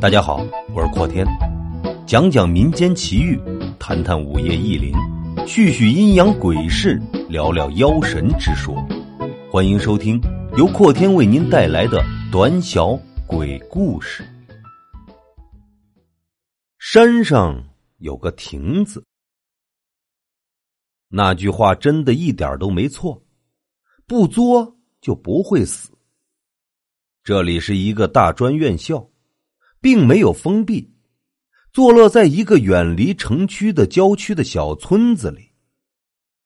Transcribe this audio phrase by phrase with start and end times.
[0.00, 1.26] 大家好，我是阔天，
[2.06, 3.36] 讲讲民间奇遇，
[3.80, 4.94] 谈谈午夜异灵，
[5.44, 8.76] 叙叙阴阳鬼事，聊聊妖神之说。
[9.50, 10.20] 欢迎收听
[10.56, 12.00] 由阔天为您带来的
[12.30, 14.22] 短小鬼故事。
[16.78, 17.60] 山上
[17.96, 19.04] 有个亭子，
[21.08, 23.20] 那句话真的一点都没错，
[24.06, 25.90] 不作就不会死。
[27.24, 29.04] 这里是一个大专院校。
[29.80, 30.92] 并没有封闭，
[31.72, 35.52] 坐落在一个远离城区的郊区的小村子里。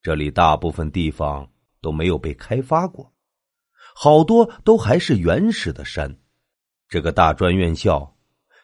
[0.01, 1.49] 这里大部分地方
[1.81, 3.13] 都没有被开发过，
[3.95, 6.19] 好多都还是原始的山。
[6.89, 8.17] 这个大专院校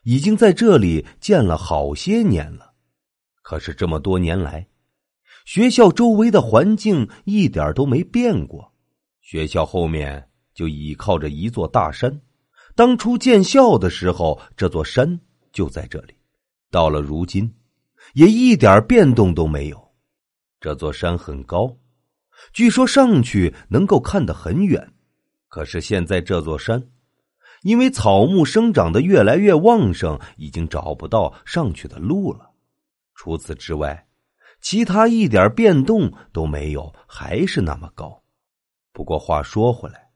[0.03, 2.73] 已经在这里建了好些年了，
[3.41, 4.67] 可是这么多年来，
[5.45, 8.73] 学校周围的环境一点都没变过。
[9.21, 12.21] 学校后面就倚靠着一座大山。
[12.79, 15.19] 当初建校的时候，这座山
[15.51, 16.13] 就在这里。
[16.71, 17.53] 到了如今，
[18.13, 19.91] 也一点变动都没有。
[20.61, 21.75] 这座山很高，
[22.53, 24.93] 据说上去能够看得很远。
[25.49, 26.89] 可是现在这座山，
[27.63, 32.51] 因为草木生长的越来越旺盛，已经找不到上去的路了。
[33.13, 34.07] 除此之外，
[34.61, 38.23] 其他一点变动都没有，还是那么高。
[38.93, 40.08] 不过话说回来。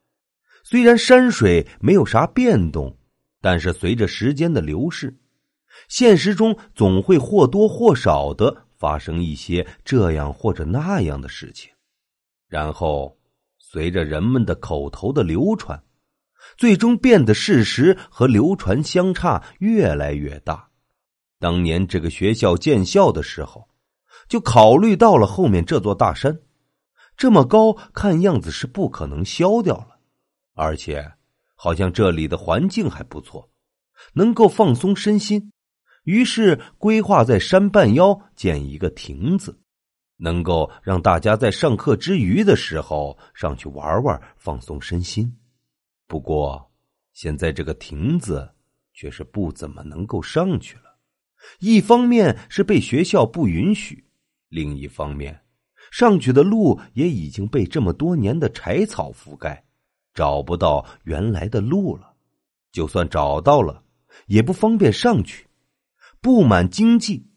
[0.63, 2.97] 虽然山水没有啥变动，
[3.41, 5.15] 但是随着时间的流逝，
[5.89, 11.69] 现实中总会或多或少的发生一些这样或者那样的事情，
[12.47, 13.17] 然后
[13.59, 15.83] 随着人们的口头的流传，
[16.57, 20.69] 最终变得事实和流传相差越来越大。
[21.39, 23.67] 当年这个学校建校的时候，
[24.29, 26.39] 就考虑到了后面这座大山
[27.17, 29.92] 这么高，看样子是不可能消掉了。
[30.53, 31.13] 而且，
[31.55, 33.49] 好像这里的环境还不错，
[34.13, 35.51] 能够放松身心。
[36.03, 39.57] 于是规划在山半腰建一个亭子，
[40.17, 45.37] 能够让大家在上课之余的时候上去玩玩，放松身心。
[46.07, 46.71] 不过，
[47.13, 48.53] 现在这个亭子
[48.93, 50.99] 却是不怎么能够上去了。
[51.59, 54.05] 一方面是被学校不允许，
[54.49, 55.41] 另一方面，
[55.91, 59.65] 上去的路也已经被这么多年的柴草覆盖。
[60.13, 62.13] 找不到原来的路了，
[62.71, 63.83] 就算找到了，
[64.27, 65.47] 也不方便上去。
[66.21, 67.27] 布满荆棘，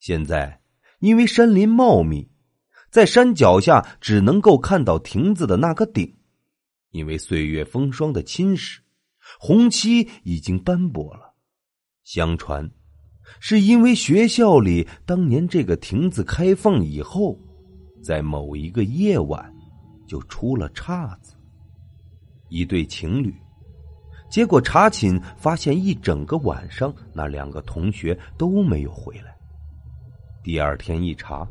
[0.00, 0.60] 现在
[0.98, 2.28] 因为山林茂密，
[2.90, 6.16] 在山脚下只能够看到亭子的那个顶，
[6.90, 8.78] 因为岁月风霜的侵蚀，
[9.38, 11.34] 红漆已经斑驳了。
[12.04, 12.70] 相传，
[13.40, 17.38] 是因为学校里当年这个亭子开放以后，
[18.02, 19.54] 在某一个夜晚
[20.06, 21.34] 就出了岔子。
[22.48, 23.34] 一对情侣，
[24.30, 29.36] 结果查寝发现一整个晚上那两个同学都没有回来。
[30.42, 31.46] 第二天一查，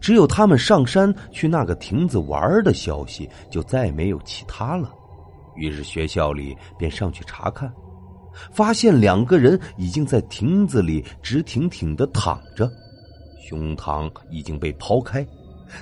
[0.00, 4.92] 只有他们上山去那个亭子玩的消息，就再没有其他了。
[5.56, 7.72] 于是学校里便上去查看，
[8.52, 12.70] 发现两个人已经在亭子里直挺挺的躺着，
[13.48, 15.26] 胸膛已经被剖开，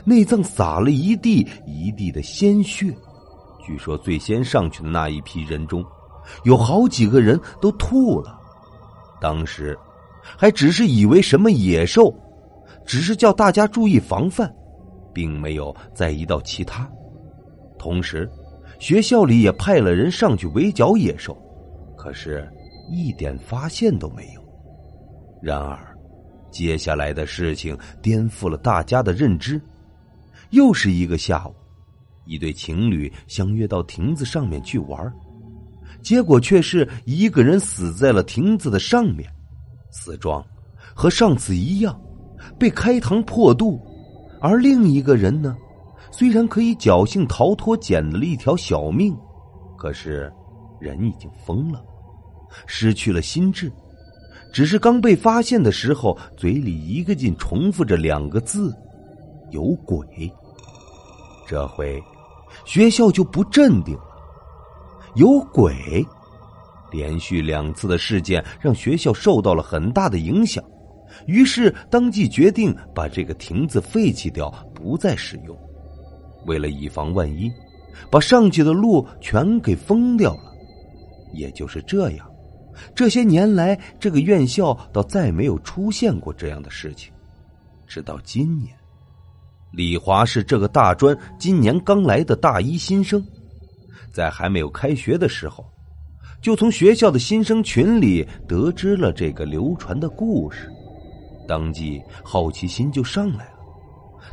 [0.04, 2.94] 内脏洒了一地一地的鲜血。
[3.64, 5.84] 据说最先上去的那一批人中，
[6.44, 8.38] 有好几个人都吐了。
[9.20, 9.78] 当时
[10.36, 12.14] 还只是以为什么野兽，
[12.84, 14.52] 只是叫大家注意防范，
[15.12, 16.88] 并没有在意到其他。
[17.78, 18.30] 同时，
[18.78, 21.36] 学校里也派了人上去围剿野兽，
[21.96, 22.46] 可是
[22.90, 24.42] 一点发现都没有。
[25.42, 25.94] 然而，
[26.50, 29.60] 接下来的事情颠覆了大家的认知。
[30.50, 31.54] 又是一个下午。
[32.26, 35.12] 一对情侣相约到亭子上面去玩，
[36.02, 39.28] 结果却是一个人死在了亭子的上面，
[39.90, 40.44] 死状
[40.94, 41.98] 和上次一样，
[42.58, 43.78] 被开膛破肚；
[44.40, 45.56] 而另一个人呢，
[46.10, 49.16] 虽然可以侥幸逃脱，捡了一条小命，
[49.76, 50.32] 可是
[50.80, 51.84] 人已经疯了，
[52.66, 53.70] 失去了心智，
[54.52, 58.74] 只是刚被发现的时候，嘴里一个劲重复着两个字
[59.52, 60.06] ：“有鬼。”
[61.46, 62.02] 这回。
[62.64, 64.02] 学校就不镇定了，
[65.14, 66.04] 有鬼！
[66.90, 70.62] 连续两次的事件让学校受到了很大的影响，
[71.26, 75.58] 于是当即决定把这个亭子废弃掉，不再使用。
[76.46, 77.50] 为了以防万一，
[78.10, 80.52] 把上去的路全给封掉了。
[81.32, 82.30] 也就是这样，
[82.94, 87.12] 这些年来，这个院校倒再没有出现过这样的事情，
[87.88, 88.72] 直到今年。
[89.74, 93.20] 李华是这个大专今年刚来的大一新生，
[94.12, 95.64] 在还没有开学的时候，
[96.40, 100.70] 就从学校的新生群里得知了这个流传的故事，
[101.48, 103.54] 当即好奇心就上来了。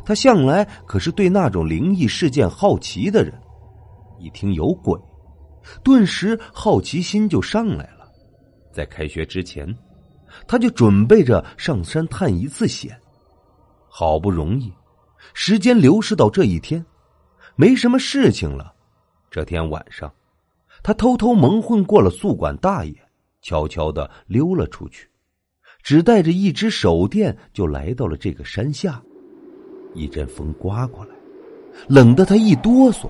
[0.04, 3.34] 他向来可是对那种灵异事件好奇的人，
[4.20, 4.96] 一听有鬼，
[5.82, 8.08] 顿时好奇心就上来了。
[8.72, 9.66] 在开学之前，
[10.46, 12.96] 他就准备着上山探一次险。
[13.88, 14.72] 好不容易，
[15.34, 16.84] 时间流逝到这一天，
[17.56, 18.72] 没什么事情了。
[19.30, 20.12] 这天晚上，
[20.82, 22.94] 他偷偷蒙混过了宿管大爷，
[23.40, 25.08] 悄悄的溜了出去，
[25.82, 29.02] 只带着一只手电，就来到了这个山下。
[29.94, 31.10] 一阵风刮过来，
[31.88, 33.08] 冷得他一哆嗦。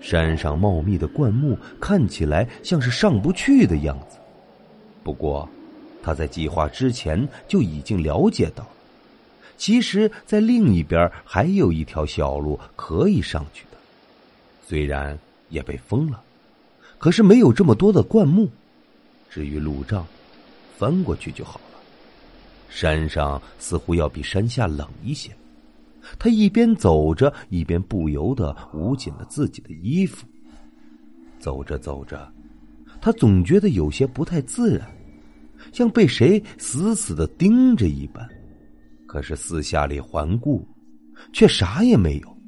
[0.00, 4.18] 山上茂密的灌木看起来像是上不去的样子。
[5.02, 5.48] 不过，
[6.02, 8.64] 他在计划之前就已经了解到。
[9.58, 13.76] 其实，在另一边还有一条小路可以上去的，
[14.64, 15.18] 虽然
[15.48, 16.22] 也被封了，
[16.96, 18.48] 可是没有这么多的灌木。
[19.28, 20.06] 至于路障，
[20.78, 21.78] 翻过去就好了。
[22.70, 25.30] 山上似乎要比山下冷一些。
[26.18, 30.24] 他一边走着，一边不由得捂紧了自己的衣服。
[31.40, 32.32] 走着走着，
[33.00, 34.88] 他总觉得有些不太自然，
[35.72, 38.26] 像被谁死死的盯着一般。
[39.08, 40.68] 可是四下里环顾，
[41.32, 42.38] 却啥也没有。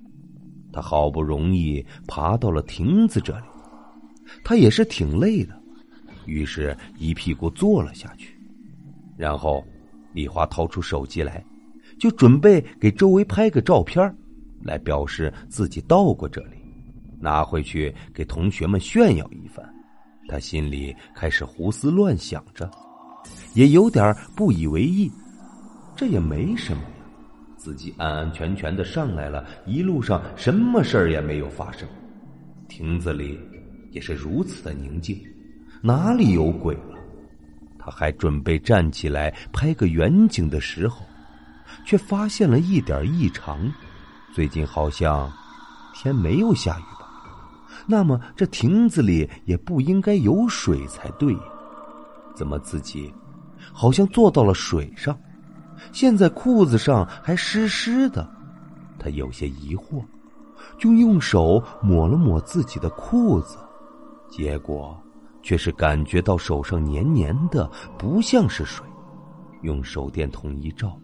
[0.73, 3.47] 他好不容易爬到了亭子这里，
[4.45, 5.59] 他也是挺累的，
[6.27, 8.39] 于是一屁股坐了下去。
[9.17, 9.65] 然后，
[10.13, 11.43] 李华掏出手机来，
[11.99, 14.15] 就准备给周围拍个照片，
[14.63, 16.57] 来表示自己到过这里，
[17.19, 19.67] 拿回去给同学们炫耀一番。
[20.29, 22.71] 他心里开始胡思乱想着，
[23.55, 25.11] 也有点不以为意。
[26.01, 26.89] 这也没什么呀，
[27.59, 31.87] 自己安安全全的上来了，一路上什么事儿也没有发生，
[32.69, 33.39] 亭子里
[33.91, 35.21] 也是如此的宁静，
[35.83, 36.97] 哪里有鬼了？
[37.79, 41.05] 他还准备站起来拍个远景的时候，
[41.85, 43.71] 却发现了一点异常。
[44.33, 45.31] 最近好像
[45.95, 47.11] 天没有下雨吧？
[47.87, 51.41] 那么这亭子里也不应该有水才对呀？
[52.35, 53.13] 怎么自己
[53.71, 55.15] 好像坐到了水上？
[55.93, 58.29] 现在裤子上还湿湿的，
[58.99, 60.05] 他有些疑惑，
[60.79, 63.57] 就用手抹了抹自己的裤子，
[64.31, 64.97] 结果
[65.43, 68.85] 却是感觉到手上黏黏的，不像是水。
[69.63, 70.99] 用手电筒一照，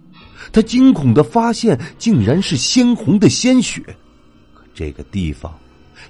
[0.50, 3.82] 他惊恐的发现，竟然是鲜红的鲜血。
[4.55, 5.52] 可这个地方，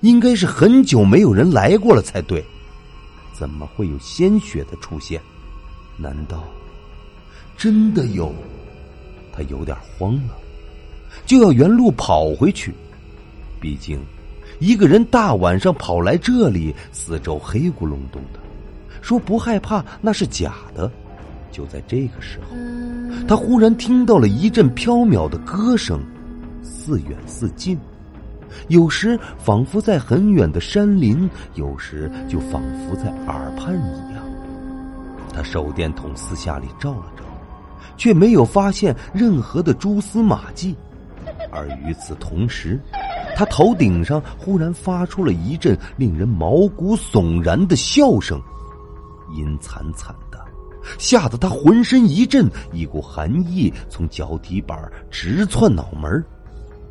[0.00, 2.44] 应该是很久没有人来过了才对，
[3.32, 5.20] 怎么会有鲜血的出现？
[5.96, 6.44] 难道
[7.56, 8.32] 真的有？
[9.32, 10.34] 他有点慌了，
[11.26, 12.72] 就要原路跑回去。
[13.60, 13.98] 毕竟，
[14.60, 18.40] 一个人大晚上跑来这里，四周黑咕隆咚的，
[19.02, 20.90] 说不害怕那是假的。
[21.52, 22.56] 就在这个时候，
[23.26, 26.00] 他忽然听到了一阵飘渺的歌声，
[26.62, 27.78] 似远似近，
[28.68, 34.22] 有时仿佛在很远的山林，有时就仿佛在耳畔一样。
[35.32, 37.25] 他手电筒四下里照了照。
[37.96, 40.76] 却没有发现任何的蛛丝马迹，
[41.50, 42.80] 而与此同时，
[43.34, 48.40] 他头顶上忽然发出了一阵令人毛骨悚然的笑声，
[49.36, 50.38] 阴惨惨的，
[50.98, 54.78] 吓得他浑身一震，一股寒意从脚底板
[55.10, 56.24] 直窜脑门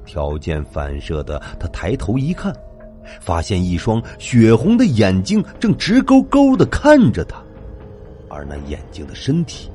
[0.05, 2.55] 条件反射的，他抬头一看，
[3.19, 7.37] 发现一双血红的眼睛正直勾勾的看着他，
[8.29, 9.71] 而那眼睛的身体。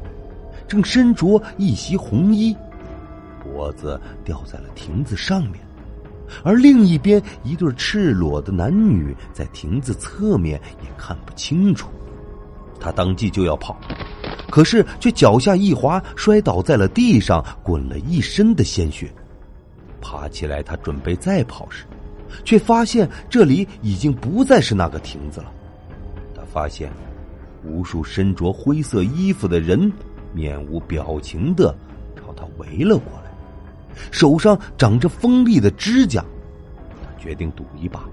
[0.71, 2.57] 正身着一袭红衣，
[3.43, 5.55] 脖子吊在了亭子上面，
[6.45, 11.89] 而另一边一对赤裸的男女在亭子侧面也看不清楚。
[12.79, 13.77] 他当即就要跑，
[14.49, 19.13] 可是却脚下一滑，摔倒在了地上，滚了一身的鲜血。
[20.01, 21.85] 爬起来，他准备再跑时，
[22.45, 25.53] 却发现这里已经不再是那个亭子了。
[26.33, 26.93] 他发现
[27.65, 29.93] 无数身着灰色衣服的人。
[30.33, 31.75] 面无表情的
[32.17, 33.31] 朝他围了过来，
[34.11, 36.25] 手上长着锋利的指甲。
[37.03, 38.05] 他决定赌一把，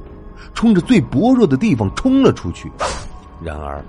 [0.53, 2.71] 冲着最薄弱的地方冲了出去。
[3.43, 3.83] 然而，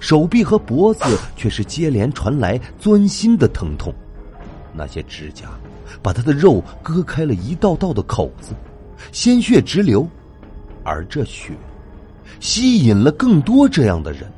[0.00, 1.04] 手臂和脖子
[1.36, 3.94] 却是接连传来钻心的疼痛。
[4.72, 5.46] 那些指甲
[6.02, 8.52] 把他的肉割开了一道道的口子，
[9.12, 10.06] 鲜血直流。
[10.84, 11.52] 而这血
[12.40, 14.30] 吸引了更多这样的人。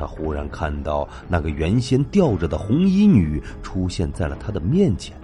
[0.00, 5.14] 他忽然看到那个原先吊着的红衣女出现在了他的面前，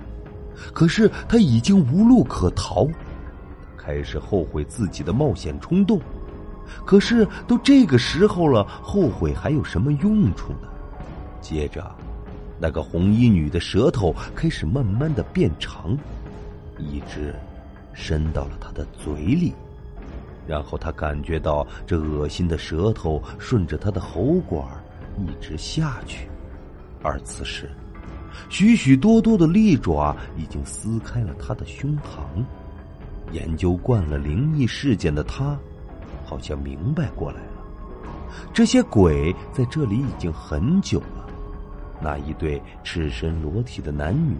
[0.74, 2.86] 可是他已经无路可逃，
[3.78, 5.98] 开始后悔自己的冒险冲动。
[6.84, 10.68] 可是都这个时候了，后悔还有什么用处呢？
[11.40, 11.90] 接着，
[12.60, 15.96] 那个红衣女的舌头开始慢慢的变长，
[16.78, 17.34] 一直
[17.94, 19.54] 伸到了他的嘴里，
[20.46, 24.66] 然后他感觉到这恶心的舌头顺着他的喉管
[25.18, 26.28] 一直下去，
[27.02, 27.70] 而此时，
[28.48, 32.44] 许许多多的利爪已经撕开了他的胸膛。
[33.32, 35.58] 研究惯了灵异事件的他。
[36.28, 37.62] 好像明白过来了，
[38.52, 41.24] 这些鬼在这里已经很久了。
[42.00, 44.36] 那一对赤身裸体的男女，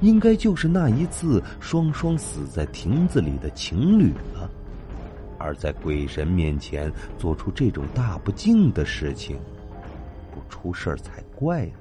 [0.00, 4.50] 应该就是那一次双双死在亭子里的情侣了。
[5.44, 9.38] 而在鬼神面前做出这种大不敬的事情，
[10.32, 11.72] 不出事儿才怪呢。